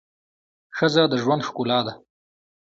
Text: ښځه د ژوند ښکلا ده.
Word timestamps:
ښځه 0.77 1.03
د 1.11 1.13
ژوند 1.23 1.45
ښکلا 1.47 1.79
ده. 1.85 1.93